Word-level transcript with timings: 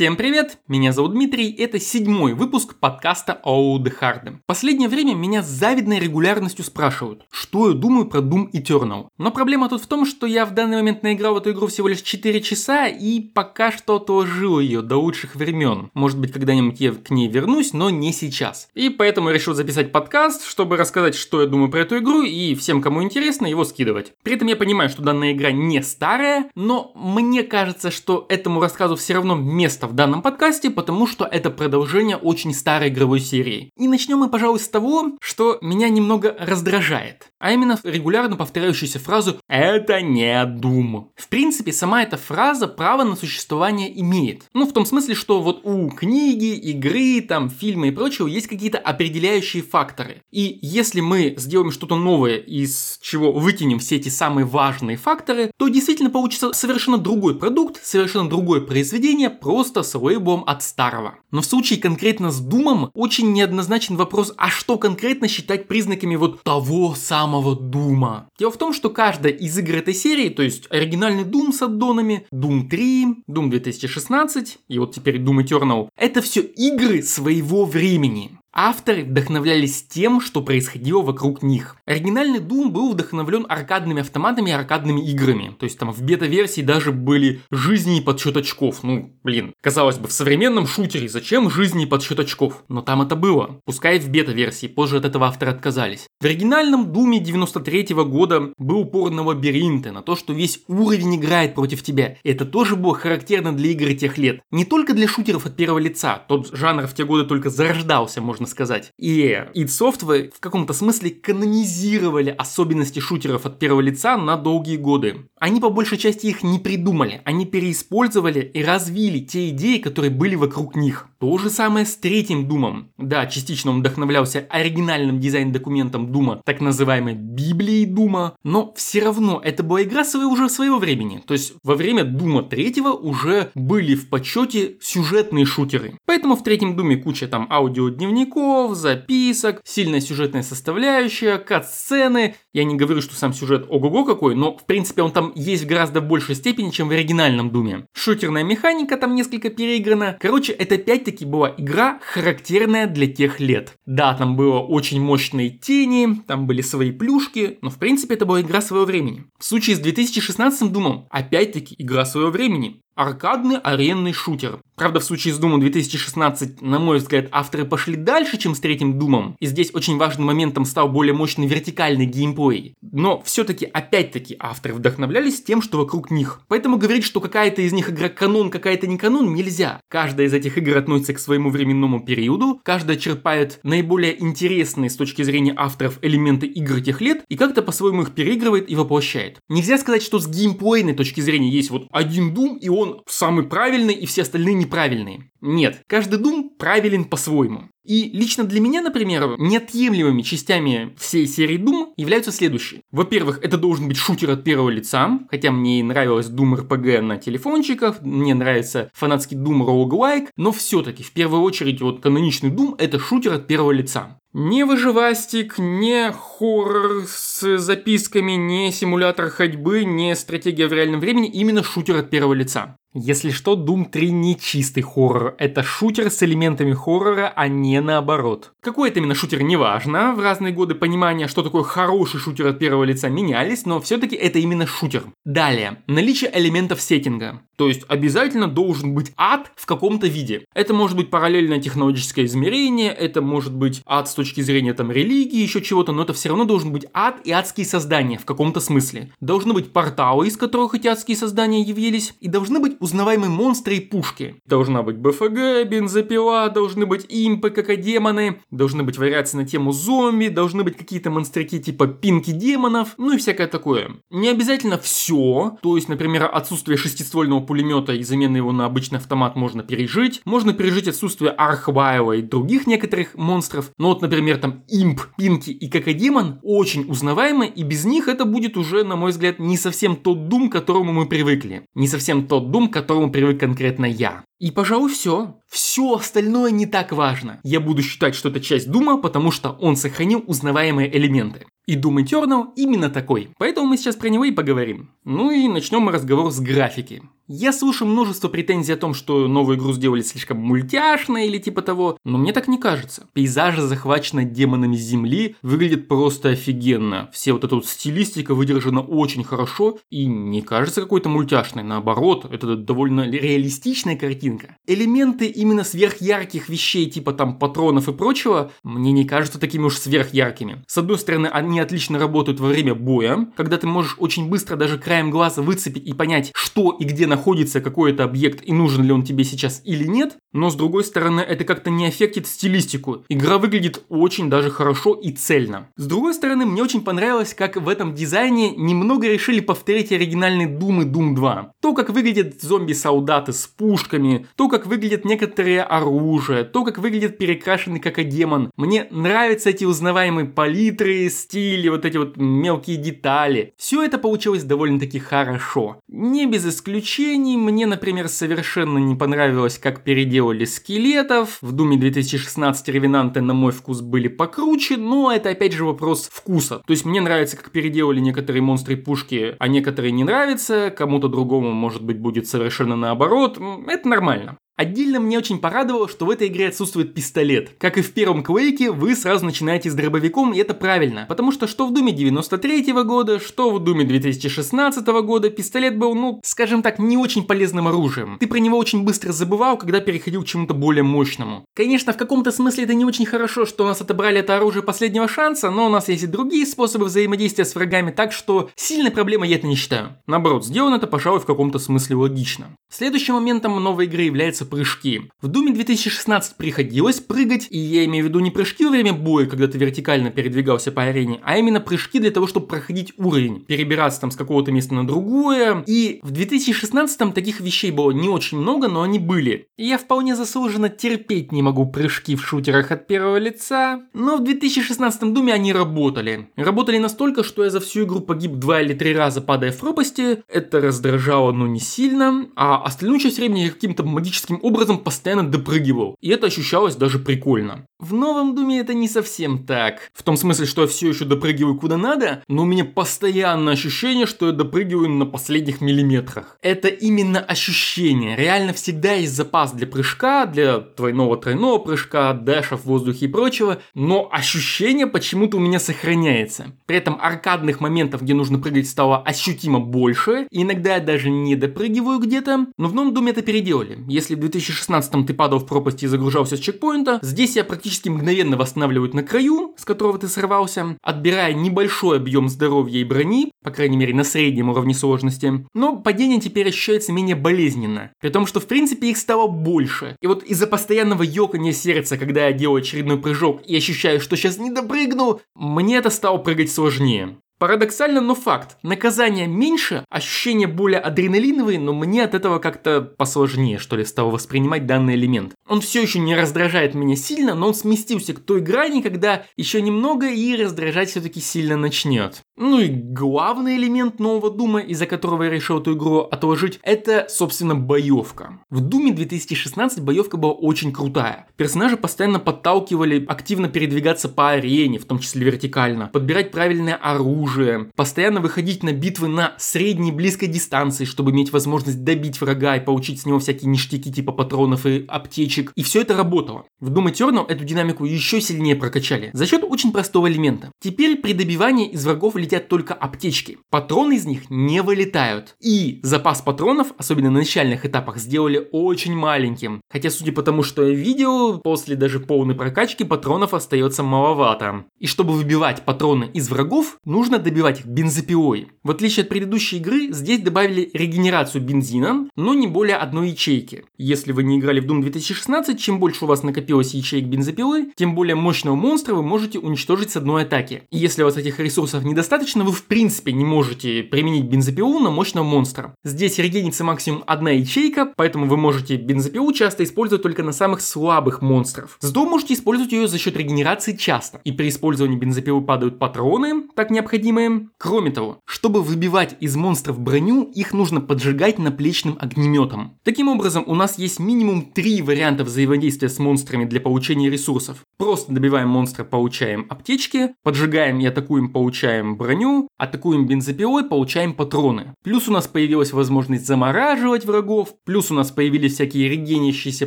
Всем 0.00 0.16
привет, 0.16 0.56
меня 0.66 0.94
зовут 0.94 1.12
Дмитрий, 1.12 1.52
это 1.52 1.78
седьмой 1.78 2.32
выпуск 2.32 2.76
подкаста 2.80 3.38
the 3.44 3.92
Hard. 4.00 4.38
Последнее 4.46 4.88
время 4.88 5.12
меня 5.12 5.42
с 5.42 5.46
завидной 5.46 6.00
регулярностью 6.00 6.64
спрашивают, 6.64 7.26
что 7.30 7.68
я 7.68 7.74
думаю 7.74 8.06
про 8.06 8.20
Doom 8.20 8.50
Eternal. 8.50 9.08
Но 9.18 9.30
проблема 9.30 9.68
тут 9.68 9.82
в 9.82 9.86
том, 9.86 10.06
что 10.06 10.26
я 10.26 10.46
в 10.46 10.54
данный 10.54 10.78
момент 10.78 11.02
наиграл 11.02 11.34
в 11.34 11.36
эту 11.36 11.50
игру 11.50 11.66
всего 11.66 11.86
лишь 11.86 12.00
4 12.00 12.40
часа 12.40 12.86
и 12.86 13.20
пока 13.20 13.70
что 13.72 13.96
отложил 13.96 14.58
ее 14.58 14.80
до 14.80 14.96
лучших 14.96 15.36
времен. 15.36 15.90
Может 15.92 16.18
быть 16.18 16.32
когда-нибудь 16.32 16.80
я 16.80 16.92
к 16.92 17.10
ней 17.10 17.28
вернусь, 17.28 17.74
но 17.74 17.90
не 17.90 18.14
сейчас. 18.14 18.70
И 18.74 18.88
поэтому 18.88 19.28
решил 19.28 19.52
записать 19.52 19.92
подкаст, 19.92 20.46
чтобы 20.46 20.78
рассказать, 20.78 21.14
что 21.14 21.42
я 21.42 21.46
думаю 21.46 21.70
про 21.70 21.80
эту 21.80 21.98
игру 21.98 22.22
и 22.22 22.54
всем, 22.54 22.80
кому 22.80 23.02
интересно, 23.02 23.46
его 23.46 23.64
скидывать. 23.64 24.14
При 24.22 24.36
этом 24.36 24.48
я 24.48 24.56
понимаю, 24.56 24.88
что 24.88 25.02
данная 25.02 25.32
игра 25.32 25.52
не 25.52 25.82
старая, 25.82 26.48
но 26.54 26.90
мне 26.94 27.42
кажется, 27.42 27.90
что 27.90 28.24
этому 28.30 28.62
рассказу 28.62 28.96
все 28.96 29.12
равно 29.12 29.34
место 29.34 29.89
в 29.90 29.94
данном 29.94 30.22
подкасте, 30.22 30.70
потому 30.70 31.06
что 31.08 31.24
это 31.24 31.50
продолжение 31.50 32.16
очень 32.16 32.54
старой 32.54 32.88
игровой 32.90 33.18
серии. 33.20 33.72
И 33.76 33.88
начнем 33.88 34.18
мы, 34.18 34.30
пожалуй, 34.30 34.60
с 34.60 34.68
того, 34.68 35.16
что 35.20 35.58
меня 35.60 35.88
немного 35.88 36.36
раздражает. 36.38 37.32
А 37.40 37.52
именно 37.52 37.78
регулярно 37.82 38.36
повторяющуюся 38.36 39.00
фразу 39.00 39.38
«Это 39.48 40.00
не 40.00 40.44
Doom». 40.44 41.06
В 41.16 41.28
принципе, 41.28 41.72
сама 41.72 42.02
эта 42.02 42.16
фраза 42.16 42.68
право 42.68 43.02
на 43.02 43.16
существование 43.16 44.00
имеет. 44.00 44.42
Ну, 44.54 44.66
в 44.66 44.72
том 44.72 44.86
смысле, 44.86 45.14
что 45.14 45.42
вот 45.42 45.62
у 45.64 45.90
книги, 45.90 46.54
игры, 46.54 47.20
там, 47.22 47.50
фильма 47.50 47.88
и 47.88 47.90
прочего 47.90 48.28
есть 48.28 48.46
какие-то 48.46 48.78
определяющие 48.78 49.62
факторы. 49.62 50.22
И 50.30 50.58
если 50.62 51.00
мы 51.00 51.34
сделаем 51.36 51.72
что-то 51.72 51.96
новое, 51.96 52.36
из 52.36 52.98
чего 53.02 53.32
выкинем 53.32 53.80
все 53.80 53.96
эти 53.96 54.08
самые 54.08 54.44
важные 54.44 54.96
факторы, 54.96 55.50
то 55.56 55.68
действительно 55.68 56.10
получится 56.10 56.52
совершенно 56.52 56.98
другой 56.98 57.34
продукт, 57.34 57.80
совершенно 57.82 58.28
другое 58.28 58.60
произведение, 58.60 59.30
просто 59.30 59.69
просто 59.70 59.82
с 59.82 59.98
лейблом 59.98 60.42
от 60.46 60.62
старого. 60.62 61.14
Но 61.30 61.42
в 61.42 61.46
случае 61.46 61.80
конкретно 61.80 62.30
с 62.30 62.40
Думом 62.40 62.90
очень 62.94 63.32
неоднозначен 63.32 63.96
вопрос, 63.96 64.32
а 64.36 64.50
что 64.50 64.78
конкретно 64.78 65.28
считать 65.28 65.68
признаками 65.68 66.16
вот 66.16 66.42
того 66.42 66.94
самого 66.94 67.54
Дума. 67.54 68.28
Дело 68.38 68.50
в 68.50 68.56
том, 68.56 68.72
что 68.72 68.90
каждая 68.90 69.32
из 69.32 69.56
игр 69.58 69.76
этой 69.76 69.94
серии, 69.94 70.28
то 70.28 70.42
есть 70.42 70.66
оригинальный 70.70 71.24
Doom 71.24 71.52
с 71.52 71.62
аддонами, 71.62 72.26
Doom 72.32 72.68
3, 72.68 73.04
Doom 73.28 73.48
2016 73.50 74.58
и 74.68 74.78
вот 74.78 74.94
теперь 74.94 75.18
Doom 75.18 75.44
Eternal, 75.44 75.88
это 75.96 76.20
все 76.20 76.40
игры 76.40 77.02
своего 77.02 77.64
времени. 77.64 78.39
Авторы 78.52 79.04
вдохновлялись 79.04 79.84
тем, 79.84 80.20
что 80.20 80.42
происходило 80.42 81.02
вокруг 81.02 81.42
них. 81.42 81.76
Оригинальный 81.86 82.40
Doom 82.40 82.70
был 82.70 82.92
вдохновлен 82.92 83.46
аркадными 83.48 84.00
автоматами 84.00 84.50
и 84.50 84.52
аркадными 84.52 85.00
играми. 85.00 85.54
То 85.58 85.64
есть 85.64 85.78
там 85.78 85.92
в 85.92 86.02
бета-версии 86.02 86.60
даже 86.60 86.90
были 86.90 87.42
жизни 87.52 87.98
и 87.98 88.00
подсчет 88.00 88.36
очков. 88.36 88.82
Ну, 88.82 89.12
блин, 89.22 89.54
казалось 89.62 89.98
бы, 89.98 90.08
в 90.08 90.12
современном 90.12 90.66
шутере 90.66 91.08
зачем 91.08 91.48
жизни 91.48 91.84
и 91.84 91.86
подсчет 91.86 92.18
очков? 92.18 92.64
Но 92.68 92.82
там 92.82 93.02
это 93.02 93.14
было. 93.14 93.60
Пускай 93.66 94.00
в 94.00 94.08
бета-версии, 94.10 94.66
позже 94.66 94.96
от 94.96 95.04
этого 95.04 95.26
авторы 95.26 95.52
отказались. 95.52 96.08
В 96.20 96.24
оригинальном 96.24 96.92
Думе 96.92 97.20
93 97.20 97.94
-го 97.94 98.04
года 98.04 98.52
был 98.58 98.80
упор 98.80 99.12
на 99.12 99.22
лабиринты, 99.22 99.92
на 99.92 100.02
то, 100.02 100.16
что 100.16 100.32
весь 100.32 100.60
уровень 100.66 101.16
играет 101.16 101.54
против 101.54 101.84
тебя. 101.84 102.16
Это 102.24 102.44
тоже 102.44 102.74
было 102.74 102.96
характерно 102.96 103.52
для 103.52 103.70
игр 103.70 103.94
тех 103.94 104.18
лет. 104.18 104.40
Не 104.50 104.64
только 104.64 104.92
для 104.92 105.06
шутеров 105.06 105.46
от 105.46 105.54
первого 105.54 105.78
лица. 105.78 106.20
Тот 106.28 106.50
жанр 106.52 106.88
в 106.88 106.94
те 106.94 107.04
годы 107.04 107.24
только 107.24 107.48
зарождался, 107.48 108.20
можно 108.20 108.39
можно 108.40 108.50
сказать. 108.50 108.92
И 108.98 109.38
id 109.54 109.66
Software 109.66 110.32
в 110.34 110.40
каком-то 110.40 110.72
смысле 110.72 111.10
канонизировали 111.10 112.34
особенности 112.36 112.98
шутеров 112.98 113.46
от 113.46 113.58
первого 113.58 113.80
лица 113.80 114.16
на 114.16 114.36
долгие 114.36 114.76
годы. 114.76 115.28
Они 115.38 115.60
по 115.60 115.70
большей 115.70 115.98
части 115.98 116.26
их 116.26 116.42
не 116.42 116.58
придумали, 116.58 117.20
они 117.24 117.46
переиспользовали 117.46 118.40
и 118.40 118.64
развили 118.64 119.20
те 119.20 119.50
идеи, 119.50 119.78
которые 119.78 120.10
были 120.10 120.34
вокруг 120.34 120.74
них. 120.74 121.09
То 121.20 121.36
же 121.36 121.50
самое 121.50 121.84
с 121.84 121.96
третьим 121.96 122.48
Думом. 122.48 122.92
Да, 122.96 123.26
частично 123.26 123.72
он 123.72 123.80
вдохновлялся 123.80 124.46
оригинальным 124.48 125.20
дизайн-документом 125.20 126.10
Дума, 126.10 126.40
так 126.46 126.62
называемой 126.62 127.14
Библией 127.14 127.84
Дума, 127.84 128.36
но 128.42 128.72
все 128.74 129.04
равно 129.04 129.38
это 129.44 129.62
была 129.62 129.82
игра 129.82 130.02
своего, 130.02 130.32
уже 130.32 130.48
своего 130.48 130.78
времени. 130.78 131.22
То 131.26 131.34
есть 131.34 131.52
во 131.62 131.74
время 131.74 132.04
Дума 132.04 132.42
третьего 132.42 132.92
уже 132.92 133.50
были 133.54 133.94
в 133.94 134.08
почете 134.08 134.78
сюжетные 134.80 135.44
шутеры. 135.44 135.98
Поэтому 136.06 136.36
в 136.36 136.42
третьем 136.42 136.74
Думе 136.74 136.96
куча 136.96 137.28
там 137.28 137.46
аудиодневников, 137.50 138.74
записок, 138.74 139.60
сильная 139.62 140.00
сюжетная 140.00 140.42
составляющая, 140.42 141.36
кат-сцены. 141.36 142.36
Я 142.54 142.64
не 142.64 142.76
говорю, 142.76 143.02
что 143.02 143.14
сам 143.14 143.34
сюжет 143.34 143.66
ого-го 143.68 144.06
какой, 144.06 144.34
но 144.34 144.56
в 144.56 144.64
принципе 144.64 145.02
он 145.02 145.12
там 145.12 145.32
есть 145.34 145.64
в 145.64 145.66
гораздо 145.66 146.00
большей 146.00 146.34
степени, 146.34 146.70
чем 146.70 146.88
в 146.88 146.92
оригинальном 146.92 147.50
Думе. 147.50 147.84
Шутерная 147.92 148.42
механика 148.42 148.96
там 148.96 149.14
несколько 149.14 149.50
переиграна. 149.50 150.16
Короче, 150.18 150.52
это 150.52 150.76
опять 150.76 151.09
таки 151.10 151.24
была 151.24 151.54
игра, 151.56 152.00
характерная 152.02 152.86
для 152.86 153.06
тех 153.06 153.40
лет. 153.40 153.74
Да, 153.86 154.14
там 154.14 154.36
было 154.36 154.60
очень 154.60 155.00
мощные 155.00 155.50
тени, 155.50 156.22
там 156.26 156.46
были 156.46 156.62
свои 156.62 156.92
плюшки, 156.92 157.58
но 157.62 157.70
в 157.70 157.78
принципе 157.78 158.14
это 158.14 158.26
была 158.26 158.40
игра 158.40 158.60
своего 158.60 158.84
времени. 158.84 159.24
В 159.38 159.44
случае 159.44 159.76
с 159.76 159.80
2016 159.80 160.70
Думом, 160.70 161.06
опять-таки 161.10 161.74
игра 161.78 162.04
своего 162.04 162.30
времени. 162.30 162.80
Аркадный 163.00 163.56
аренный 163.56 164.12
шутер. 164.12 164.60
Правда, 164.76 165.00
в 165.00 165.04
случае 165.04 165.32
с 165.34 165.38
Думом 165.38 165.60
2016, 165.60 166.60
на 166.60 166.78
мой 166.78 166.98
взгляд, 166.98 167.28
авторы 167.32 167.64
пошли 167.64 167.96
дальше, 167.96 168.36
чем 168.38 168.54
с 168.54 168.60
третьим 168.60 168.98
Думом, 168.98 169.36
и 169.38 169.46
здесь 169.46 169.74
очень 169.74 169.96
важным 169.96 170.26
моментом 170.26 170.66
стал 170.66 170.88
более 170.88 171.14
мощный 171.14 171.46
вертикальный 171.46 172.04
геймплей. 172.04 172.74
Но 172.80 173.22
все-таки, 173.22 173.64
опять-таки, 173.64 174.36
авторы 174.38 174.74
вдохновлялись 174.74 175.42
тем, 175.42 175.62
что 175.62 175.78
вокруг 175.78 176.10
них. 176.10 176.40
Поэтому 176.48 176.76
говорить, 176.76 177.04
что 177.04 177.20
какая-то 177.20 177.62
из 177.62 177.72
них 177.72 177.88
игра 177.88 178.10
канон, 178.10 178.50
какая-то 178.50 178.86
не 178.86 178.98
канон, 178.98 179.32
нельзя. 179.32 179.80
Каждая 179.88 180.26
из 180.26 180.34
этих 180.34 180.58
игр 180.58 180.76
относится 180.76 181.14
к 181.14 181.20
своему 181.20 181.48
временному 181.48 182.00
периоду, 182.00 182.60
каждая 182.62 182.98
черпает 182.98 183.60
наиболее 183.62 184.22
интересные 184.22 184.90
с 184.90 184.96
точки 184.96 185.22
зрения 185.22 185.54
авторов 185.56 185.98
элементы 186.02 186.46
игр 186.46 186.80
тех 186.82 187.00
лет 187.00 187.24
и 187.28 187.36
как-то 187.36 187.62
по-своему 187.62 188.02
их 188.02 188.12
переигрывает 188.12 188.70
и 188.70 188.76
воплощает. 188.76 189.40
Нельзя 189.48 189.78
сказать, 189.78 190.02
что 190.02 190.18
с 190.18 190.26
геймплейной 190.26 190.94
точки 190.94 191.20
зрения 191.20 191.50
есть 191.50 191.70
вот 191.70 191.86
один 191.90 192.34
Doom, 192.34 192.58
и 192.58 192.68
он 192.68 192.89
самый 193.06 193.44
правильный, 193.44 193.94
и 193.94 194.06
все 194.06 194.22
остальные 194.22 194.54
неправильные. 194.54 195.30
Нет, 195.40 195.82
каждый 195.86 196.20
Doom 196.20 196.50
правилен 196.58 197.04
по-своему. 197.04 197.68
И 197.84 198.10
лично 198.10 198.44
для 198.44 198.60
меня, 198.60 198.82
например, 198.82 199.36
неотъемлемыми 199.38 200.22
частями 200.22 200.94
всей 200.98 201.26
серии 201.26 201.58
Doom 201.58 201.92
являются 201.96 202.30
следующие. 202.30 202.82
Во-первых, 202.92 203.40
это 203.42 203.56
должен 203.56 203.88
быть 203.88 203.96
шутер 203.96 204.30
от 204.30 204.44
первого 204.44 204.68
лица, 204.68 205.18
хотя 205.30 205.50
мне 205.50 205.80
и 205.80 205.82
нравилось 205.82 206.28
Doom 206.28 206.68
RPG 206.68 207.00
на 207.00 207.16
телефончиках, 207.16 208.02
мне 208.02 208.34
нравится 208.34 208.90
фанатский 208.94 209.36
Doom 209.36 209.66
Roguelike, 209.66 210.28
но 210.36 210.52
все-таки 210.52 211.02
в 211.02 211.12
первую 211.12 211.42
очередь 211.42 211.80
вот 211.80 212.00
каноничный 212.00 212.50
Doom 212.50 212.74
это 212.78 212.98
шутер 212.98 213.32
от 213.32 213.46
первого 213.46 213.72
лица. 213.72 214.20
Не 214.32 214.64
выживастик, 214.64 215.58
не 215.58 216.12
хоррор 216.12 217.04
с 217.08 217.58
записками, 217.58 218.32
не 218.32 218.70
симулятор 218.70 219.28
ходьбы, 219.28 219.84
не 219.84 220.14
стратегия 220.14 220.68
в 220.68 220.72
реальном 220.72 221.00
времени, 221.00 221.28
именно 221.28 221.64
шутер 221.64 221.96
от 221.96 222.10
первого 222.10 222.34
лица. 222.34 222.76
Если 222.92 223.30
что, 223.30 223.54
Doom 223.54 223.88
3 223.88 224.10
не 224.10 224.36
чистый 224.36 224.80
хоррор, 224.80 225.36
это 225.38 225.62
шутер 225.62 226.10
с 226.10 226.24
элементами 226.24 226.72
хоррора, 226.72 227.32
а 227.36 227.46
не 227.46 227.80
наоборот. 227.80 228.50
Какой 228.60 228.88
это 228.88 228.98
именно 228.98 229.14
шутер, 229.14 229.42
неважно, 229.42 230.12
в 230.12 230.18
разные 230.18 230.52
годы 230.52 230.74
понимания, 230.74 231.28
что 231.28 231.44
такое 231.44 231.62
хороший 231.62 232.18
шутер 232.18 232.48
от 232.48 232.58
первого 232.58 232.82
лица 232.82 233.08
менялись, 233.08 233.64
но 233.64 233.80
все-таки 233.80 234.16
это 234.16 234.40
именно 234.40 234.66
шутер. 234.66 235.04
Далее, 235.24 235.84
наличие 235.86 236.32
элементов 236.34 236.80
сеттинга. 236.80 237.42
То 237.54 237.68
есть 237.68 237.82
обязательно 237.86 238.48
должен 238.48 238.92
быть 238.94 239.12
ад 239.16 239.52
в 239.54 239.66
каком-то 239.66 240.08
виде. 240.08 240.46
Это 240.52 240.74
может 240.74 240.96
быть 240.96 241.10
параллельное 241.10 241.60
технологическое 241.60 242.24
измерение, 242.24 242.90
это 242.90 243.22
может 243.22 243.54
быть 243.54 243.82
ад 243.86 244.08
с 244.08 244.14
точки 244.14 244.40
зрения 244.40 244.74
там 244.74 244.90
религии, 244.90 245.42
еще 245.42 245.60
чего-то, 245.60 245.92
но 245.92 246.02
это 246.02 246.12
все 246.12 246.30
равно 246.30 246.44
должен 246.44 246.72
быть 246.72 246.86
ад 246.92 247.20
и 247.22 247.30
адские 247.30 247.66
создания 247.66 248.18
в 248.18 248.24
каком-то 248.24 248.58
смысле. 248.58 249.12
Должны 249.20 249.52
быть 249.52 249.72
порталы, 249.72 250.26
из 250.26 250.36
которых 250.36 250.74
эти 250.74 250.88
адские 250.88 251.16
создания 251.16 251.62
явились, 251.62 252.14
и 252.20 252.26
должны 252.26 252.58
быть 252.58 252.79
узнаваемые 252.80 253.30
монстры 253.30 253.76
и 253.76 253.80
пушки. 253.80 254.36
Должна 254.46 254.82
быть 254.82 254.96
БФГ, 254.96 255.68
бензопила, 255.68 256.48
должны 256.48 256.86
быть 256.86 257.06
импы, 257.08 257.50
как 257.50 257.70
демоны, 257.80 258.40
должны 258.50 258.82
быть 258.82 258.98
вариации 258.98 259.36
на 259.36 259.46
тему 259.46 259.72
зомби, 259.72 260.28
должны 260.28 260.64
быть 260.64 260.76
какие-то 260.76 261.10
монстрики 261.10 261.58
типа 261.58 261.86
пинки 261.86 262.30
демонов, 262.30 262.94
ну 262.98 263.12
и 263.12 263.18
всякое 263.18 263.46
такое. 263.46 263.92
Не 264.10 264.28
обязательно 264.28 264.78
все, 264.78 265.58
то 265.62 265.76
есть, 265.76 265.88
например, 265.88 266.28
отсутствие 266.32 266.76
шестиствольного 266.76 267.40
пулемета 267.40 267.92
и 267.92 268.02
замены 268.02 268.38
его 268.38 268.52
на 268.52 268.64
обычный 268.64 268.98
автомат 268.98 269.36
можно 269.36 269.62
пережить. 269.62 270.22
Можно 270.24 270.52
пережить 270.52 270.88
отсутствие 270.88 271.30
архвайла 271.30 272.12
и 272.12 272.22
других 272.22 272.66
некоторых 272.66 273.14
монстров. 273.14 273.70
Но 273.78 273.88
вот, 273.88 274.02
например, 274.02 274.38
там 274.38 274.64
имп, 274.68 275.02
пинки 275.16 275.50
и 275.50 275.68
какодемон 275.68 276.38
очень 276.42 276.88
узнаваемы, 276.88 277.46
и 277.46 277.62
без 277.62 277.84
них 277.84 278.08
это 278.08 278.24
будет 278.24 278.56
уже, 278.56 278.84
на 278.84 278.96
мой 278.96 279.10
взгляд, 279.10 279.38
не 279.38 279.56
совсем 279.56 279.96
тот 279.96 280.28
дум, 280.28 280.48
к 280.48 280.52
которому 280.52 280.92
мы 280.92 281.06
привыкли. 281.06 281.66
Не 281.74 281.88
совсем 281.88 282.26
тот 282.26 282.50
дум, 282.50 282.69
которому 282.70 283.10
привык 283.10 283.40
конкретно 283.40 283.86
я. 283.86 284.24
И, 284.40 284.50
пожалуй, 284.50 284.90
все. 284.90 285.36
Все 285.48 285.94
остальное 285.94 286.50
не 286.50 286.64
так 286.64 286.92
важно. 286.92 287.40
Я 287.42 287.60
буду 287.60 287.82
считать, 287.82 288.14
что 288.14 288.30
это 288.30 288.40
часть 288.40 288.70
Дума, 288.70 288.96
потому 288.96 289.30
что 289.30 289.50
он 289.50 289.76
сохранил 289.76 290.24
узнаваемые 290.26 290.96
элементы. 290.96 291.46
И 291.66 291.76
Doom 291.76 292.02
Eternal 292.02 292.46
именно 292.56 292.90
такой, 292.90 293.30
поэтому 293.38 293.68
мы 293.68 293.76
сейчас 293.76 293.94
про 293.94 294.08
него 294.08 294.24
и 294.24 294.32
поговорим. 294.32 294.90
Ну 295.04 295.30
и 295.30 295.46
начнем 295.46 295.82
мы 295.82 295.92
разговор 295.92 296.32
с 296.32 296.40
графики. 296.40 297.02
Я 297.32 297.52
слышу 297.52 297.86
множество 297.86 298.26
претензий 298.28 298.72
о 298.72 298.76
том, 298.76 298.92
что 298.92 299.28
новую 299.28 299.56
игру 299.56 299.72
сделали 299.72 300.00
слишком 300.00 300.38
мультяшно 300.38 301.24
или 301.24 301.38
типа 301.38 301.62
того, 301.62 301.96
но 302.04 302.18
мне 302.18 302.32
так 302.32 302.48
не 302.48 302.58
кажется. 302.58 303.06
Пейзажи, 303.12 303.62
захваченные 303.62 304.26
демонами 304.26 304.74
земли, 304.74 305.36
выглядят 305.42 305.86
просто 305.86 306.30
офигенно. 306.30 307.08
Все 307.12 307.32
вот 307.32 307.44
эта 307.44 307.54
вот 307.54 307.66
стилистика 307.66 308.34
выдержана 308.34 308.80
очень 308.80 309.22
хорошо 309.22 309.78
и 309.90 310.06
не 310.06 310.42
кажется 310.42 310.80
какой-то 310.80 311.08
мультяшной. 311.08 311.62
Наоборот, 311.62 312.26
это 312.28 312.56
довольно 312.56 313.08
реалистичная 313.08 313.94
картинка. 314.38 314.56
Элементы 314.66 315.26
именно 315.26 315.64
сверхярких 315.64 316.48
вещей, 316.48 316.88
типа 316.90 317.12
там 317.12 317.38
патронов 317.38 317.88
и 317.88 317.92
прочего, 317.92 318.52
мне 318.62 318.92
не 318.92 319.04
кажутся 319.04 319.38
такими 319.38 319.64
уж 319.64 319.76
сверхяркими. 319.76 320.62
С 320.66 320.78
одной 320.78 320.98
стороны, 320.98 321.26
они 321.26 321.60
отлично 321.60 321.98
работают 321.98 322.40
во 322.40 322.48
время 322.48 322.74
боя, 322.74 323.30
когда 323.36 323.56
ты 323.56 323.66
можешь 323.66 323.96
очень 323.98 324.28
быстро 324.28 324.56
даже 324.56 324.78
краем 324.78 325.10
глаза 325.10 325.42
выцепить 325.42 325.86
и 325.86 325.92
понять, 325.92 326.30
что 326.34 326.76
и 326.78 326.84
где 326.84 327.06
находится 327.06 327.60
какой-то 327.60 328.04
объект 328.04 328.42
и 328.44 328.52
нужен 328.52 328.84
ли 328.84 328.92
он 328.92 329.02
тебе 329.02 329.24
сейчас 329.24 329.62
или 329.64 329.84
нет, 329.84 330.16
но 330.32 330.50
с 330.50 330.54
другой 330.54 330.84
стороны 330.84 331.20
это 331.20 331.44
как-то 331.44 331.70
не 331.70 331.86
аффектит 331.86 332.26
стилистику. 332.26 333.04
Игра 333.08 333.38
выглядит 333.38 333.82
очень 333.88 334.30
даже 334.30 334.50
хорошо 334.50 334.94
и 334.94 335.12
цельно. 335.12 335.68
С 335.76 335.86
другой 335.86 336.14
стороны, 336.14 336.46
мне 336.46 336.62
очень 336.62 336.82
понравилось, 336.82 337.34
как 337.34 337.56
в 337.56 337.68
этом 337.68 337.94
дизайне 337.94 338.50
немного 338.50 339.08
решили 339.08 339.40
повторить 339.40 339.92
оригинальный 339.92 340.46
Doom 340.46 340.82
и 340.82 340.86
Doom 340.86 341.14
2. 341.14 341.52
То, 341.60 341.74
как 341.74 341.90
выглядят 341.90 342.40
зомби-солдаты 342.40 343.32
с 343.32 343.46
пушками, 343.46 344.26
то, 344.36 344.48
как 344.48 344.66
выглядят 344.66 345.04
некоторые 345.04 345.62
оружия, 345.62 346.44
то, 346.44 346.64
как 346.64 346.78
выглядит 346.78 347.18
перекрашенный 347.18 347.80
как 347.80 348.00
демон. 348.08 348.50
Мне 348.56 348.86
нравятся 348.90 349.50
эти 349.50 349.64
узнаваемые 349.64 350.26
палитры, 350.26 351.08
стили, 351.10 351.68
вот 351.68 351.84
эти 351.84 351.96
вот 351.96 352.16
мелкие 352.16 352.76
детали. 352.76 353.52
Все 353.56 353.82
это 353.82 353.98
получилось 353.98 354.44
довольно-таки 354.44 354.98
хорошо. 354.98 355.80
Не 355.88 356.26
без 356.26 356.44
приключений. 356.70 357.36
Мне, 357.36 357.66
например, 357.66 358.08
совершенно 358.08 358.78
не 358.78 358.94
понравилось, 358.94 359.58
как 359.58 359.82
переделали 359.82 360.19
скелетов. 360.44 361.38
В 361.40 361.52
Думе 361.52 361.76
2016 361.76 362.68
ревенанты, 362.68 363.20
на 363.20 363.34
мой 363.34 363.52
вкус, 363.52 363.80
были 363.80 364.08
покруче, 364.08 364.76
но 364.76 365.12
это 365.12 365.30
опять 365.30 365.52
же 365.52 365.64
вопрос 365.64 366.08
вкуса. 366.12 366.62
То 366.66 366.70
есть 366.72 366.84
мне 366.84 367.00
нравится, 367.00 367.36
как 367.36 367.50
переделали 367.50 368.00
некоторые 368.00 368.42
монстры 368.42 368.76
пушки, 368.76 369.36
а 369.38 369.48
некоторые 369.48 369.92
не 369.92 370.04
нравятся. 370.04 370.70
Кому-то 370.70 371.08
другому, 371.08 371.52
может 371.52 371.82
быть, 371.82 371.98
будет 371.98 372.26
совершенно 372.26 372.76
наоборот. 372.76 373.38
Это 373.66 373.88
нормально. 373.88 374.36
Отдельно 374.60 375.00
мне 375.00 375.16
очень 375.16 375.38
порадовало, 375.38 375.88
что 375.88 376.04
в 376.04 376.10
этой 376.10 376.28
игре 376.28 376.48
отсутствует 376.48 376.92
пистолет. 376.92 377.52
Как 377.56 377.78
и 377.78 377.80
в 377.80 377.94
первом 377.94 378.22
Квейке, 378.22 378.70
вы 378.70 378.94
сразу 378.94 379.24
начинаете 379.24 379.70
с 379.70 379.74
дробовиком, 379.74 380.34
и 380.34 380.38
это 380.38 380.52
правильно. 380.52 381.06
Потому 381.08 381.32
что 381.32 381.46
что 381.46 381.66
в 381.66 381.72
Думе 381.72 381.92
93 381.92 382.70
-го 382.72 382.84
года, 382.84 383.20
что 383.20 383.50
в 383.52 383.58
Думе 383.64 383.86
2016 383.86 384.86
года, 385.00 385.30
пистолет 385.30 385.78
был, 385.78 385.94
ну, 385.94 386.20
скажем 386.22 386.60
так, 386.60 386.78
не 386.78 386.98
очень 386.98 387.24
полезным 387.24 387.68
оружием. 387.68 388.18
Ты 388.20 388.26
про 388.26 388.36
него 388.36 388.58
очень 388.58 388.84
быстро 388.84 389.12
забывал, 389.12 389.56
когда 389.56 389.80
переходил 389.80 390.24
к 390.24 390.26
чему-то 390.26 390.52
более 390.52 390.82
мощному. 390.82 391.46
Конечно, 391.56 391.94
в 391.94 391.96
каком-то 391.96 392.30
смысле 392.30 392.64
это 392.64 392.74
не 392.74 392.84
очень 392.84 393.06
хорошо, 393.06 393.46
что 393.46 393.64
у 393.64 393.66
нас 393.66 393.80
отобрали 393.80 394.20
это 394.20 394.36
оружие 394.36 394.62
последнего 394.62 395.08
шанса, 395.08 395.50
но 395.50 395.68
у 395.68 395.70
нас 395.70 395.88
есть 395.88 396.02
и 396.02 396.06
другие 396.06 396.44
способы 396.44 396.84
взаимодействия 396.84 397.46
с 397.46 397.54
врагами, 397.54 397.92
так 397.92 398.12
что 398.12 398.50
сильной 398.56 398.90
проблемой 398.90 399.30
я 399.30 399.36
это 399.36 399.46
не 399.46 399.56
считаю. 399.56 399.96
Наоборот, 400.06 400.44
сделано 400.44 400.74
это, 400.74 400.86
пожалуй, 400.86 401.20
в 401.20 401.24
каком-то 401.24 401.58
смысле 401.58 401.96
логично. 401.96 402.48
Следующим 402.70 403.14
моментом 403.14 403.58
новой 403.64 403.86
игры 403.86 404.02
является 404.02 404.49
прыжки. 404.50 405.10
В 405.22 405.28
Думе 405.28 405.52
2016 405.52 406.36
приходилось 406.36 407.00
прыгать, 407.00 407.46
и 407.50 407.58
я 407.58 407.84
имею 407.86 408.04
в 408.04 408.08
виду 408.08 408.20
не 408.20 408.30
прыжки 408.30 408.64
во 408.64 408.70
время 408.70 408.92
боя, 408.92 409.26
когда 409.26 409.46
ты 409.48 409.56
вертикально 409.56 410.10
передвигался 410.10 410.72
по 410.72 410.82
арене, 410.82 411.20
а 411.22 411.38
именно 411.38 411.60
прыжки 411.60 411.98
для 411.98 412.10
того, 412.10 412.26
чтобы 412.26 412.46
проходить 412.46 412.92
уровень, 412.98 413.44
перебираться 413.46 414.00
там 414.00 414.10
с 414.10 414.16
какого-то 414.16 414.52
места 414.52 414.74
на 414.74 414.86
другое. 414.86 415.64
И 415.66 416.00
в 416.02 416.10
2016 416.10 417.14
таких 417.14 417.40
вещей 417.40 417.70
было 417.70 417.92
не 417.92 418.08
очень 418.08 418.38
много, 418.38 418.68
но 418.68 418.82
они 418.82 418.98
были. 418.98 419.46
И 419.56 419.64
я 419.64 419.78
вполне 419.78 420.16
заслуженно 420.16 420.68
терпеть 420.68 421.32
не 421.32 421.42
могу 421.42 421.66
прыжки 421.66 422.16
в 422.16 422.26
шутерах 422.26 422.70
от 422.72 422.86
первого 422.86 423.16
лица, 423.16 423.82
но 423.94 424.16
в 424.16 424.24
2016 424.24 425.12
Думе 425.12 425.32
они 425.32 425.52
работали. 425.52 426.28
Работали 426.36 426.78
настолько, 426.78 427.22
что 427.22 427.44
я 427.44 427.50
за 427.50 427.60
всю 427.60 427.84
игру 427.84 428.00
погиб 428.00 428.32
два 428.32 428.60
или 428.60 428.74
три 428.74 428.94
раза, 428.94 429.20
падая 429.20 429.52
в 429.52 429.58
пропасти. 429.58 430.22
Это 430.28 430.60
раздражало, 430.60 431.32
но 431.32 431.46
не 431.46 431.60
сильно, 431.60 432.26
а 432.36 432.62
остальную 432.62 433.00
часть 433.00 433.18
времени 433.18 433.40
я 433.40 433.50
каким-то 433.50 433.84
магическим 433.84 434.29
образом 434.42 434.78
постоянно 434.78 435.28
допрыгивал, 435.28 435.96
и 436.00 436.10
это 436.10 436.26
ощущалось 436.26 436.76
даже 436.76 436.98
прикольно. 436.98 437.66
В 437.78 437.94
новом 437.94 438.34
Думе 438.34 438.60
это 438.60 438.74
не 438.74 438.88
совсем 438.88 439.46
так. 439.46 439.90
В 439.94 440.02
том 440.02 440.16
смысле, 440.16 440.46
что 440.46 440.62
я 440.62 440.68
все 440.68 440.88
еще 440.90 441.06
допрыгиваю 441.06 441.56
куда 441.56 441.78
надо, 441.78 442.22
но 442.28 442.42
у 442.42 442.44
меня 442.44 442.64
постоянное 442.64 443.54
ощущение, 443.54 444.06
что 444.06 444.26
я 444.26 444.32
допрыгиваю 444.32 444.90
на 444.90 445.06
последних 445.06 445.60
миллиметрах. 445.60 446.36
Это 446.42 446.68
именно 446.68 447.20
ощущение. 447.20 448.16
Реально 448.16 448.52
всегда 448.52 448.92
есть 448.92 449.14
запас 449.14 449.52
для 449.52 449.66
прыжка, 449.66 450.26
для 450.26 450.58
двойного 450.58 451.16
тройного 451.16 451.58
прыжка, 451.58 452.12
дэша 452.12 452.56
в 452.56 452.66
воздухе 452.66 453.06
и 453.06 453.08
прочего, 453.08 453.60
но 453.74 454.08
ощущение 454.12 454.86
почему-то 454.86 455.38
у 455.38 455.40
меня 455.40 455.58
сохраняется. 455.58 456.52
При 456.66 456.76
этом 456.76 456.98
аркадных 457.00 457.60
моментов, 457.60 458.02
где 458.02 458.14
нужно 458.14 458.38
прыгать, 458.38 458.68
стало 458.68 458.98
ощутимо 458.98 459.60
больше. 459.60 460.26
И 460.30 460.42
иногда 460.42 460.74
я 460.74 460.80
даже 460.80 461.10
не 461.10 461.36
допрыгиваю 461.36 461.98
где-то, 461.98 462.46
но 462.56 462.68
в 462.68 462.74
новом 462.74 462.92
Думе 462.92 463.12
это 463.12 463.22
переделали. 463.22 463.78
Если 463.88 464.14
2016 464.20 465.06
ты 465.06 465.14
падал 465.14 465.38
в 465.38 465.46
пропасть 465.46 465.82
и 465.82 465.86
загружался 465.86 466.36
с 466.36 466.40
чекпоинта, 466.40 467.00
здесь 467.02 467.36
я 467.36 467.44
практически 467.44 467.88
мгновенно 467.88 468.36
восстанавливают 468.36 468.94
на 468.94 469.02
краю, 469.02 469.54
с 469.56 469.64
которого 469.64 469.98
ты 469.98 470.08
сорвался, 470.08 470.76
отбирая 470.82 471.32
небольшой 471.32 471.96
объем 471.96 472.28
здоровья 472.28 472.78
и 472.78 472.84
брони, 472.84 473.32
по 473.42 473.50
крайней 473.50 473.76
мере 473.76 473.94
на 473.94 474.04
среднем 474.04 474.50
уровне 474.50 474.74
сложности, 474.74 475.46
но 475.54 475.76
падение 475.76 476.20
теперь 476.20 476.48
ощущается 476.48 476.92
менее 476.92 477.16
болезненно, 477.16 477.92
при 478.00 478.10
том, 478.10 478.26
что 478.26 478.40
в 478.40 478.46
принципе 478.46 478.90
их 478.90 478.98
стало 478.98 479.26
больше. 479.26 479.96
И 480.00 480.06
вот 480.06 480.22
из-за 480.22 480.46
постоянного 480.46 481.02
ёкания 481.02 481.52
сердца, 481.52 481.96
когда 481.96 482.26
я 482.26 482.32
делаю 482.32 482.60
очередной 482.60 482.98
прыжок 482.98 483.42
и 483.46 483.56
ощущаю, 483.56 484.00
что 484.00 484.16
сейчас 484.16 484.38
не 484.38 484.50
допрыгну, 484.50 485.20
мне 485.34 485.76
это 485.76 485.90
стало 485.90 486.18
прыгать 486.18 486.50
сложнее. 486.50 487.16
Парадоксально, 487.40 488.02
но 488.02 488.14
факт. 488.14 488.58
Наказание 488.62 489.26
меньше, 489.26 489.82
ощущения 489.88 490.46
более 490.46 490.78
адреналиновые, 490.78 491.58
но 491.58 491.72
мне 491.72 492.04
от 492.04 492.14
этого 492.14 492.38
как-то 492.38 492.82
посложнее, 492.82 493.56
что 493.56 493.76
ли, 493.76 493.86
стало 493.86 494.10
воспринимать 494.10 494.66
данный 494.66 494.94
элемент. 494.94 495.32
Он 495.48 495.62
все 495.62 495.80
еще 495.80 496.00
не 496.00 496.14
раздражает 496.14 496.74
меня 496.74 496.96
сильно, 496.96 497.34
но 497.34 497.48
он 497.48 497.54
сместился 497.54 498.12
к 498.12 498.20
той 498.20 498.42
грани, 498.42 498.82
когда 498.82 499.24
еще 499.38 499.62
немного 499.62 500.10
и 500.10 500.36
раздражать 500.36 500.90
все-таки 500.90 501.20
сильно 501.20 501.56
начнет. 501.56 502.20
Ну 502.42 502.58
и 502.58 502.68
главный 502.68 503.56
элемент 503.56 504.00
нового 504.00 504.30
Дума, 504.30 504.60
из-за 504.60 504.86
которого 504.86 505.24
я 505.24 505.30
решил 505.30 505.60
эту 505.60 505.74
игру 505.74 505.98
отложить, 505.98 506.58
это, 506.62 507.04
собственно, 507.10 507.54
боевка. 507.54 508.38
В 508.48 508.60
Думе 508.60 508.94
2016 508.94 509.82
боевка 509.82 510.16
была 510.16 510.32
очень 510.32 510.72
крутая. 510.72 511.26
Персонажи 511.36 511.76
постоянно 511.76 512.18
подталкивали 512.18 513.04
активно 513.06 513.50
передвигаться 513.50 514.08
по 514.08 514.30
арене, 514.30 514.78
в 514.78 514.86
том 514.86 515.00
числе 515.00 515.26
вертикально, 515.26 515.88
подбирать 515.88 516.30
правильное 516.30 516.76
оружие, 516.76 517.70
постоянно 517.76 518.20
выходить 518.20 518.62
на 518.62 518.72
битвы 518.72 519.08
на 519.08 519.34
средней 519.36 519.92
близкой 519.92 520.28
дистанции, 520.28 520.86
чтобы 520.86 521.10
иметь 521.10 521.34
возможность 521.34 521.84
добить 521.84 522.22
врага 522.22 522.56
и 522.56 522.64
получить 522.64 523.02
с 523.02 523.06
него 523.06 523.18
всякие 523.18 523.50
ништяки 523.50 523.92
типа 523.92 524.12
патронов 524.12 524.64
и 524.64 524.86
аптечек. 524.88 525.52
И 525.56 525.62
все 525.62 525.82
это 525.82 525.94
работало. 525.94 526.46
В 526.60 526.72
Doom 526.72 526.90
Eternal 526.90 527.28
эту 527.28 527.44
динамику 527.44 527.84
еще 527.84 528.18
сильнее 528.22 528.56
прокачали 528.56 529.10
за 529.12 529.26
счет 529.26 529.44
очень 529.44 529.72
простого 529.72 530.10
элемента. 530.10 530.50
Теперь 530.58 530.96
при 530.96 531.12
добивании 531.12 531.68
из 531.68 531.84
врагов 531.84 532.16
летят 532.30 532.48
только 532.48 532.74
аптечки. 532.74 533.38
Патроны 533.50 533.96
из 533.96 534.06
них 534.06 534.30
не 534.30 534.62
вылетают. 534.62 535.34
И 535.40 535.80
запас 535.82 536.22
патронов, 536.22 536.68
особенно 536.78 537.10
на 537.10 537.20
начальных 537.20 537.66
этапах, 537.66 537.98
сделали 537.98 538.48
очень 538.52 538.94
маленьким. 538.94 539.60
Хотя, 539.68 539.90
судя 539.90 540.12
по 540.12 540.22
тому, 540.22 540.42
что 540.42 540.64
я 540.64 540.74
видел, 540.74 541.38
после 541.38 541.76
даже 541.76 541.98
полной 541.98 542.34
прокачки 542.34 542.84
патронов 542.84 543.34
остается 543.34 543.82
маловато. 543.82 544.64
И 544.78 544.86
чтобы 544.86 545.12
выбивать 545.12 545.64
патроны 545.64 546.08
из 546.14 546.28
врагов, 546.28 546.78
нужно 546.84 547.18
добивать 547.18 547.60
их 547.60 547.66
бензопилой. 547.66 548.48
В 548.62 548.70
отличие 548.70 549.02
от 549.02 549.08
предыдущей 549.08 549.56
игры, 549.56 549.88
здесь 549.92 550.20
добавили 550.20 550.70
регенерацию 550.72 551.42
бензина, 551.42 552.08
но 552.16 552.34
не 552.34 552.46
более 552.46 552.76
одной 552.76 553.10
ячейки. 553.10 553.64
Если 553.76 554.12
вы 554.12 554.22
не 554.22 554.38
играли 554.38 554.60
в 554.60 554.66
Doom 554.66 554.82
2016, 554.82 555.60
чем 555.60 555.80
больше 555.80 556.04
у 556.04 556.08
вас 556.08 556.22
накопилось 556.22 556.74
ячеек 556.74 557.06
бензопилы, 557.06 557.72
тем 557.74 557.94
более 557.94 558.14
мощного 558.14 558.54
монстра 558.54 558.94
вы 558.94 559.02
можете 559.02 559.38
уничтожить 559.38 559.90
с 559.90 559.96
одной 559.96 560.22
атаки. 560.22 560.62
И 560.70 560.78
если 560.78 561.02
у 561.02 561.06
вас 561.06 561.16
этих 561.16 561.40
ресурсов 561.40 561.84
недостаточно, 561.84 562.09
недостаточно, 562.10 562.42
вы 562.42 562.50
в 562.50 562.64
принципе 562.64 563.12
не 563.12 563.24
можете 563.24 563.84
применить 563.84 564.24
бензопилу 564.24 564.80
на 564.80 564.90
мощного 564.90 565.24
монстра. 565.24 565.76
Здесь 565.84 566.18
регенится 566.18 566.64
максимум 566.64 567.04
одна 567.06 567.30
ячейка, 567.30 567.92
поэтому 567.96 568.26
вы 568.26 568.36
можете 568.36 568.76
бензопилу 568.76 569.32
часто 569.32 569.62
использовать 569.62 570.02
только 570.02 570.24
на 570.24 570.32
самых 570.32 570.60
слабых 570.60 571.22
монстров. 571.22 571.76
Зато 571.80 572.04
можете 572.04 572.34
использовать 572.34 572.72
ее 572.72 572.88
за 572.88 572.98
счет 572.98 573.16
регенерации 573.16 573.76
часто. 573.76 574.20
И 574.24 574.32
при 574.32 574.48
использовании 574.48 574.98
бензопилы 574.98 575.40
падают 575.40 575.78
патроны, 575.78 576.48
так 576.56 576.70
необходимые. 576.70 577.48
Кроме 577.58 577.92
того, 577.92 578.18
чтобы 578.24 578.62
выбивать 578.62 579.16
из 579.20 579.36
монстров 579.36 579.78
броню, 579.78 580.24
их 580.24 580.52
нужно 580.52 580.80
поджигать 580.80 581.38
наплечным 581.38 581.96
огнеметом. 582.00 582.76
Таким 582.82 583.08
образом, 583.08 583.44
у 583.46 583.54
нас 583.54 583.78
есть 583.78 584.00
минимум 584.00 584.50
три 584.50 584.82
варианта 584.82 585.22
взаимодействия 585.22 585.88
с 585.88 586.00
монстрами 586.00 586.44
для 586.44 586.60
получения 586.60 587.08
ресурсов. 587.08 587.58
Просто 587.78 588.12
добиваем 588.12 588.48
монстра, 588.48 588.82
получаем 588.82 589.46
аптечки, 589.48 590.10
поджигаем 590.24 590.80
и 590.80 590.86
атакуем, 590.86 591.32
получаем 591.32 591.99
броню, 592.00 592.48
атакуем 592.56 593.06
бензопилой, 593.06 593.64
получаем 593.64 594.14
патроны. 594.14 594.74
Плюс 594.82 595.06
у 595.06 595.12
нас 595.12 595.28
появилась 595.28 595.72
возможность 595.72 596.26
замораживать 596.26 597.04
врагов, 597.04 597.54
плюс 597.64 597.90
у 597.90 597.94
нас 597.94 598.10
появились 598.10 598.54
всякие 598.54 598.88
регенящиеся 598.88 599.66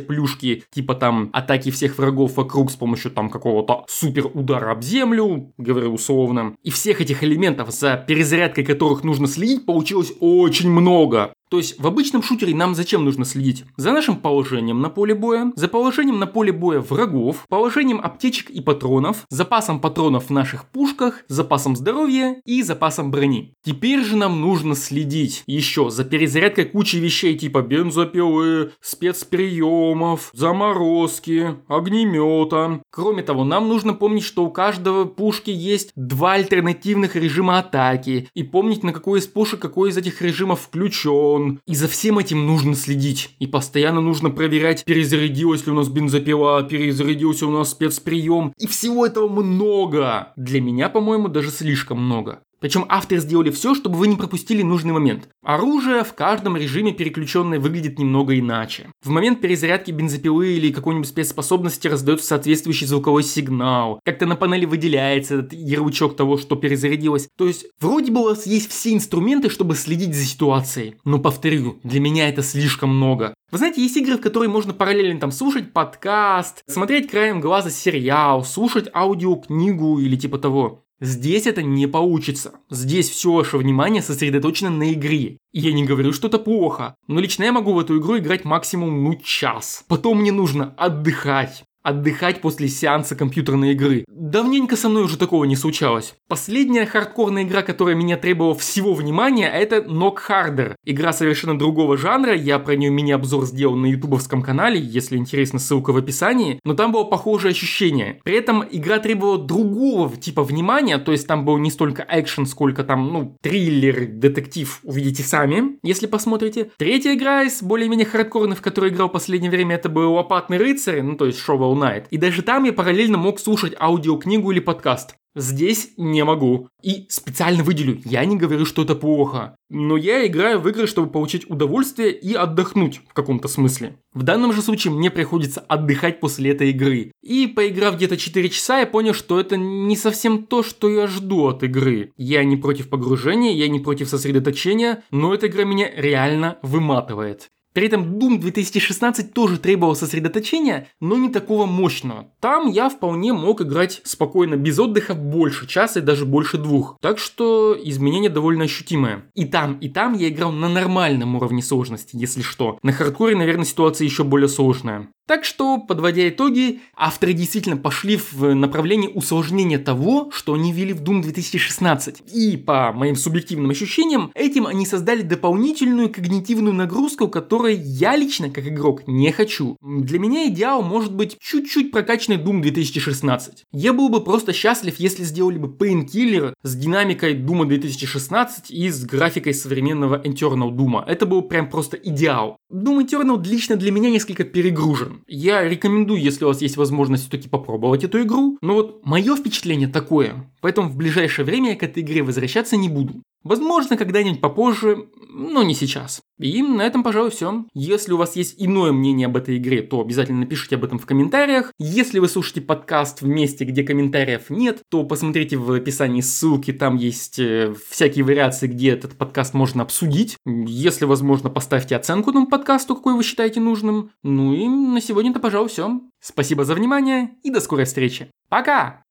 плюшки, 0.00 0.64
типа 0.74 0.96
там 0.96 1.30
атаки 1.32 1.70
всех 1.70 1.96
врагов 1.96 2.36
вокруг 2.36 2.72
с 2.72 2.74
помощью 2.74 3.12
там 3.12 3.30
какого-то 3.30 3.84
супер 3.88 4.26
удара 4.34 4.72
об 4.72 4.82
землю, 4.82 5.52
говорю 5.58 5.94
условно. 5.94 6.56
И 6.64 6.70
всех 6.70 7.00
этих 7.00 7.22
элементов, 7.22 7.70
за 7.70 7.96
перезарядкой 7.96 8.64
которых 8.64 9.04
нужно 9.04 9.28
следить, 9.28 9.64
получилось 9.64 10.12
очень 10.18 10.70
много. 10.70 11.32
То 11.54 11.58
есть 11.58 11.78
в 11.78 11.86
обычном 11.86 12.20
шутере 12.20 12.52
нам 12.52 12.74
зачем 12.74 13.04
нужно 13.04 13.24
следить? 13.24 13.64
За 13.76 13.92
нашим 13.92 14.16
положением 14.16 14.80
на 14.80 14.90
поле 14.90 15.14
боя, 15.14 15.52
за 15.54 15.68
положением 15.68 16.18
на 16.18 16.26
поле 16.26 16.50
боя 16.50 16.80
врагов, 16.80 17.46
положением 17.48 18.00
аптечек 18.02 18.50
и 18.50 18.60
патронов, 18.60 19.24
запасом 19.28 19.78
патронов 19.78 20.30
в 20.30 20.30
наших 20.30 20.64
пушках, 20.64 21.22
запасом 21.28 21.76
здоровья 21.76 22.42
и 22.44 22.60
запасом 22.64 23.12
брони. 23.12 23.54
Теперь 23.62 24.02
же 24.02 24.16
нам 24.16 24.40
нужно 24.40 24.74
следить 24.74 25.44
еще 25.46 25.90
за 25.90 26.02
перезарядкой 26.02 26.64
кучи 26.64 26.96
вещей 26.96 27.38
типа 27.38 27.62
бензопилы, 27.62 28.72
спецприемов, 28.80 30.30
заморозки, 30.32 31.54
огнемета. 31.68 32.80
Кроме 32.90 33.22
того, 33.22 33.44
нам 33.44 33.68
нужно 33.68 33.94
помнить, 33.94 34.24
что 34.24 34.44
у 34.44 34.50
каждого 34.50 35.04
пушки 35.04 35.50
есть 35.50 35.92
два 35.94 36.32
альтернативных 36.32 37.14
режима 37.14 37.60
атаки 37.60 38.28
и 38.34 38.42
помнить 38.42 38.82
на 38.82 38.92
какой 38.92 39.20
из 39.20 39.28
пушек 39.28 39.60
какой 39.60 39.90
из 39.90 39.96
этих 39.96 40.20
режимов 40.20 40.62
включен 40.62 41.43
и 41.66 41.74
за 41.74 41.88
всем 41.88 42.18
этим 42.18 42.46
нужно 42.46 42.74
следить. 42.74 43.34
И 43.38 43.46
постоянно 43.46 44.00
нужно 44.00 44.30
проверять, 44.30 44.84
перезарядилась 44.84 45.66
ли 45.66 45.72
у 45.72 45.74
нас 45.74 45.88
бензопила, 45.88 46.62
перезарядился 46.62 47.46
у 47.46 47.50
нас 47.50 47.70
спецприем. 47.70 48.52
И 48.58 48.66
всего 48.66 49.06
этого 49.06 49.28
много. 49.28 50.32
Для 50.36 50.60
меня, 50.60 50.88
по-моему, 50.88 51.28
даже 51.28 51.50
слишком 51.50 52.02
много. 52.02 52.40
Причем 52.64 52.86
авторы 52.88 53.20
сделали 53.20 53.50
все, 53.50 53.74
чтобы 53.74 53.98
вы 53.98 54.08
не 54.08 54.16
пропустили 54.16 54.62
нужный 54.62 54.94
момент. 54.94 55.28
Оружие 55.44 56.02
в 56.02 56.14
каждом 56.14 56.56
режиме 56.56 56.92
переключенное 56.92 57.60
выглядит 57.60 57.98
немного 57.98 58.38
иначе. 58.38 58.88
В 59.02 59.10
момент 59.10 59.42
перезарядки 59.42 59.90
бензопилы 59.90 60.54
или 60.54 60.72
какой-нибудь 60.72 61.06
спецспособности 61.06 61.88
раздается 61.88 62.26
соответствующий 62.26 62.86
звуковой 62.86 63.22
сигнал. 63.22 64.00
Как-то 64.02 64.24
на 64.24 64.34
панели 64.34 64.64
выделяется 64.64 65.40
этот 65.40 65.52
ярлычок 65.52 66.16
того, 66.16 66.38
что 66.38 66.56
перезарядилось. 66.56 67.28
То 67.36 67.46
есть, 67.46 67.66
вроде 67.80 68.10
бы 68.10 68.22
у 68.22 68.24
вас 68.24 68.46
есть 68.46 68.70
все 68.70 68.94
инструменты, 68.94 69.50
чтобы 69.50 69.74
следить 69.74 70.14
за 70.14 70.24
ситуацией. 70.24 70.96
Но 71.04 71.18
повторю, 71.18 71.80
для 71.82 72.00
меня 72.00 72.30
это 72.30 72.40
слишком 72.40 72.96
много. 72.96 73.34
Вы 73.50 73.58
знаете, 73.58 73.82
есть 73.82 73.98
игры, 73.98 74.16
в 74.16 74.22
которые 74.22 74.48
можно 74.48 74.72
параллельно 74.72 75.20
там 75.20 75.32
слушать 75.32 75.74
подкаст, 75.74 76.62
смотреть 76.66 77.10
краем 77.10 77.42
глаза 77.42 77.68
сериал, 77.68 78.42
слушать 78.42 78.88
аудиокнигу 78.94 79.98
или 80.00 80.16
типа 80.16 80.38
того. 80.38 80.83
Здесь 81.00 81.46
это 81.46 81.62
не 81.62 81.86
получится. 81.86 82.52
Здесь 82.70 83.08
все 83.10 83.32
ваше 83.32 83.58
внимание 83.58 84.02
сосредоточено 84.02 84.70
на 84.70 84.92
игре. 84.92 85.38
Я 85.52 85.72
не 85.72 85.84
говорю, 85.84 86.12
что 86.12 86.28
это 86.28 86.38
плохо, 86.38 86.94
но 87.08 87.20
лично 87.20 87.44
я 87.44 87.52
могу 87.52 87.72
в 87.72 87.78
эту 87.78 87.98
игру 87.98 88.18
играть 88.18 88.44
максимум 88.44 89.04
ну 89.04 89.14
час. 89.16 89.84
Потом 89.88 90.20
мне 90.20 90.32
нужно 90.32 90.74
отдыхать 90.76 91.64
отдыхать 91.84 92.40
после 92.40 92.66
сеанса 92.66 93.14
компьютерной 93.14 93.72
игры. 93.72 94.04
Давненько 94.08 94.74
со 94.76 94.88
мной 94.88 95.04
уже 95.04 95.18
такого 95.18 95.44
не 95.44 95.54
случалось. 95.54 96.14
Последняя 96.28 96.86
хардкорная 96.86 97.44
игра, 97.44 97.62
которая 97.62 97.94
меня 97.94 98.16
требовала 98.16 98.54
всего 98.54 98.94
внимания, 98.94 99.48
это 99.48 99.76
Knock 99.76 100.16
Harder. 100.28 100.74
Игра 100.84 101.12
совершенно 101.12 101.58
другого 101.58 101.96
жанра, 101.98 102.34
я 102.34 102.58
про 102.58 102.74
нее 102.74 102.90
мини-обзор 102.90 103.44
сделал 103.44 103.76
на 103.76 103.86
ютубовском 103.86 104.42
канале, 104.42 104.80
если 104.80 105.18
интересно, 105.18 105.58
ссылка 105.58 105.92
в 105.92 105.98
описании, 105.98 106.58
но 106.64 106.74
там 106.74 106.90
было 106.90 107.04
похожее 107.04 107.50
ощущение. 107.50 108.20
При 108.24 108.34
этом 108.34 108.64
игра 108.70 108.98
требовала 108.98 109.38
другого 109.38 110.16
типа 110.16 110.42
внимания, 110.42 110.96
то 110.96 111.12
есть 111.12 111.26
там 111.26 111.44
был 111.44 111.58
не 111.58 111.70
столько 111.70 112.06
экшен, 112.08 112.46
сколько 112.46 112.82
там, 112.82 113.12
ну, 113.12 113.36
триллер, 113.42 114.06
детектив, 114.06 114.80
увидите 114.84 115.22
сами, 115.22 115.76
если 115.82 116.06
посмотрите. 116.06 116.70
Третья 116.78 117.14
игра 117.14 117.42
из 117.42 117.62
более-менее 117.62 118.06
хардкорных, 118.06 118.58
в 118.58 118.62
которой 118.62 118.90
играл 118.90 119.10
в 119.10 119.12
последнее 119.12 119.50
время, 119.50 119.76
это 119.76 119.90
был 119.90 120.14
Лопатный 120.14 120.56
рыцарь, 120.56 121.02
ну, 121.02 121.16
то 121.16 121.26
есть 121.26 121.40
Shovel 121.74 121.80
Knight. 121.80 122.06
И 122.10 122.16
даже 122.16 122.42
там 122.42 122.64
я 122.64 122.72
параллельно 122.72 123.18
мог 123.18 123.40
слушать 123.40 123.74
аудиокнигу 123.78 124.50
или 124.50 124.60
подкаст. 124.60 125.16
Здесь 125.36 125.90
не 125.96 126.24
могу. 126.24 126.68
И 126.80 127.06
специально 127.08 127.64
выделю, 127.64 128.00
я 128.04 128.24
не 128.24 128.36
говорю, 128.36 128.64
что 128.64 128.82
это 128.82 128.94
плохо. 128.94 129.56
Но 129.68 129.96
я 129.96 130.24
играю 130.28 130.60
в 130.60 130.68
игры, 130.68 130.86
чтобы 130.86 131.10
получить 131.10 131.50
удовольствие 131.50 132.12
и 132.12 132.34
отдохнуть 132.34 133.00
в 133.08 133.14
каком-то 133.14 133.48
смысле. 133.48 133.96
В 134.12 134.22
данном 134.22 134.52
же 134.52 134.62
случае 134.62 134.92
мне 134.92 135.10
приходится 135.10 135.60
отдыхать 135.60 136.20
после 136.20 136.52
этой 136.52 136.70
игры. 136.70 137.10
И 137.20 137.48
поиграв 137.48 137.96
где-то 137.96 138.16
4 138.16 138.48
часа, 138.48 138.78
я 138.78 138.86
понял, 138.86 139.12
что 139.12 139.40
это 139.40 139.56
не 139.56 139.96
совсем 139.96 140.44
то, 140.44 140.62
что 140.62 140.88
я 140.88 141.08
жду 141.08 141.48
от 141.48 141.64
игры. 141.64 142.12
Я 142.16 142.44
не 142.44 142.56
против 142.56 142.88
погружения, 142.88 143.54
я 143.54 143.66
не 143.66 143.80
против 143.80 144.08
сосредоточения, 144.08 145.02
но 145.10 145.34
эта 145.34 145.48
игра 145.48 145.64
меня 145.64 145.90
реально 145.96 146.58
выматывает. 146.62 147.48
При 147.74 147.86
этом 147.86 148.18
Doom 148.18 148.38
2016 148.38 149.34
тоже 149.34 149.58
требовал 149.58 149.96
сосредоточения, 149.96 150.86
но 151.00 151.16
не 151.16 151.28
такого 151.28 151.66
мощного. 151.66 152.28
Там 152.40 152.70
я 152.70 152.88
вполне 152.88 153.32
мог 153.32 153.60
играть 153.60 154.00
спокойно, 154.04 154.54
без 154.54 154.78
отдыха 154.78 155.14
больше 155.14 155.66
часа 155.66 155.98
и 155.98 156.02
даже 156.02 156.24
больше 156.24 156.56
двух. 156.56 156.96
Так 157.00 157.18
что 157.18 157.76
изменение 157.82 158.30
довольно 158.30 158.64
ощутимое. 158.64 159.24
И 159.34 159.44
там, 159.44 159.78
и 159.78 159.88
там 159.88 160.14
я 160.14 160.28
играл 160.28 160.52
на 160.52 160.68
нормальном 160.68 161.34
уровне 161.34 161.62
сложности, 161.62 162.16
если 162.16 162.42
что. 162.42 162.78
На 162.82 162.92
хардкоре, 162.92 163.34
наверное, 163.34 163.64
ситуация 163.64 164.04
еще 164.04 164.22
более 164.22 164.48
сложная. 164.48 165.08
Так 165.26 165.46
что, 165.46 165.78
подводя 165.78 166.28
итоги, 166.28 166.80
авторы 166.94 167.32
действительно 167.32 167.78
пошли 167.78 168.18
в 168.18 168.54
направлении 168.54 169.08
усложнения 169.08 169.78
того, 169.78 170.30
что 170.30 170.52
они 170.52 170.70
ввели 170.70 170.92
в 170.92 171.02
Doom 171.02 171.22
2016. 171.22 172.22
И, 172.34 172.58
по 172.58 172.92
моим 172.92 173.16
субъективным 173.16 173.70
ощущениям, 173.70 174.30
этим 174.34 174.66
они 174.66 174.84
создали 174.84 175.22
дополнительную 175.22 176.10
когнитивную 176.10 176.74
нагрузку, 176.74 177.28
которой 177.28 177.74
я 177.74 178.16
лично, 178.16 178.50
как 178.50 178.66
игрок, 178.66 179.06
не 179.06 179.32
хочу. 179.32 179.78
Для 179.80 180.18
меня 180.18 180.46
идеал 180.48 180.82
может 180.82 181.14
быть 181.14 181.38
чуть-чуть 181.40 181.90
прокачанный 181.90 182.36
Doom 182.36 182.60
2016. 182.60 183.64
Я 183.72 183.94
был 183.94 184.10
бы 184.10 184.22
просто 184.22 184.52
счастлив, 184.52 184.94
если 184.98 185.24
сделали 185.24 185.56
бы 185.56 185.68
Painkiller 185.68 186.52
с 186.62 186.74
динамикой 186.76 187.34
Doom 187.34 187.64
2016 187.64 188.70
и 188.70 188.90
с 188.90 189.02
графикой 189.06 189.54
современного 189.54 190.20
Eternal 190.20 190.70
Doom. 190.70 191.02
Это 191.06 191.24
был 191.24 191.40
прям 191.40 191.70
просто 191.70 191.96
идеал. 191.96 192.58
Doom 192.70 193.06
Eternal 193.06 193.42
лично 193.42 193.76
для 193.76 193.90
меня 193.90 194.10
несколько 194.10 194.44
перегружен. 194.44 195.13
Я 195.26 195.62
рекомендую, 195.68 196.20
если 196.20 196.44
у 196.44 196.48
вас 196.48 196.62
есть 196.62 196.76
возможность 196.76 197.24
все-таки 197.24 197.48
попробовать 197.48 198.04
эту 198.04 198.22
игру. 198.22 198.58
Но 198.60 198.74
вот 198.74 199.04
мое 199.04 199.36
впечатление 199.36 199.88
такое. 199.88 200.50
Поэтому 200.60 200.88
в 200.88 200.96
ближайшее 200.96 201.44
время 201.44 201.70
я 201.70 201.76
к 201.76 201.82
этой 201.82 202.02
игре 202.02 202.22
возвращаться 202.22 202.76
не 202.76 202.88
буду. 202.88 203.22
Возможно, 203.44 203.98
когда-нибудь 203.98 204.40
попозже, 204.40 205.08
но 205.28 205.62
не 205.62 205.74
сейчас. 205.74 206.22
И 206.38 206.62
на 206.62 206.82
этом, 206.82 207.02
пожалуй, 207.02 207.30
все. 207.30 207.64
Если 207.74 208.12
у 208.12 208.16
вас 208.16 208.36
есть 208.36 208.54
иное 208.58 208.90
мнение 208.90 209.26
об 209.26 209.36
этой 209.36 209.58
игре, 209.58 209.82
то 209.82 210.00
обязательно 210.00 210.40
напишите 210.40 210.76
об 210.76 210.84
этом 210.84 210.98
в 210.98 211.06
комментариях. 211.06 211.70
Если 211.78 212.18
вы 212.18 212.28
слушаете 212.28 212.62
подкаст 212.62 213.20
в 213.20 213.26
месте, 213.26 213.64
где 213.64 213.84
комментариев 213.84 214.48
нет, 214.48 214.80
то 214.90 215.04
посмотрите 215.04 215.56
в 215.56 215.70
описании 215.72 216.22
ссылки, 216.22 216.72
там 216.72 216.96
есть 216.96 217.38
э, 217.38 217.74
всякие 217.90 218.24
вариации, 218.24 218.66
где 218.66 218.90
этот 218.90 219.16
подкаст 219.16 219.54
можно 219.54 219.82
обсудить. 219.82 220.36
Если 220.46 221.04
возможно, 221.04 221.50
поставьте 221.50 221.96
оценку 221.96 222.30
этому 222.30 222.46
подкасту, 222.46 222.96
какой 222.96 223.14
вы 223.14 223.22
считаете 223.22 223.60
нужным. 223.60 224.10
Ну 224.22 224.54
и 224.54 224.66
на 224.66 225.00
сегодня 225.00 225.30
это, 225.30 225.40
пожалуй, 225.40 225.68
все. 225.68 226.00
Спасибо 226.20 226.64
за 226.64 226.74
внимание 226.74 227.32
и 227.42 227.50
до 227.50 227.60
скорой 227.60 227.84
встречи. 227.84 228.30
Пока! 228.48 229.03